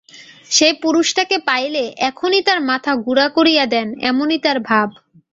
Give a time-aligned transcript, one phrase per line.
[0.51, 4.89] সেই পুরুষটাকে পাইলে এখনই তার মাথা গুঁড়া করিয়া দেন এমনি তাঁর ভাব।